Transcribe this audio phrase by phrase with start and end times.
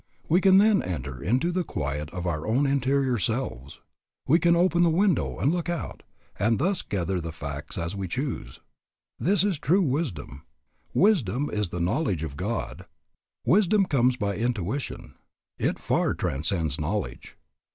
[0.27, 3.81] We can then enter into the quiet of our own interior selves.
[4.27, 6.01] We can open the window and look out,
[6.39, 8.61] and thus gather the facts as we choose.
[9.19, 10.41] This is true wisdom.
[10.95, 12.87] "Wisdom is the knowledge of God."
[13.45, 15.13] Wisdom comes by intuition.
[15.59, 17.35] It far transcends knowledge.